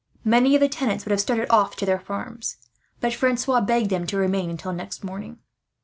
Many 0.25 0.55
of 0.55 0.61
the 0.61 0.67
tenants 0.67 1.05
would 1.05 1.11
have 1.11 1.21
started 1.21 1.47
off 1.51 1.75
to 1.75 1.85
their 1.85 1.99
farms, 1.99 2.57
but 3.01 3.13
Francois 3.13 3.61
begged 3.61 3.91
them 3.91 4.07
to 4.07 4.17
remain 4.17 4.49
until 4.49 4.73
next 4.73 5.03
morning. 5.03 5.37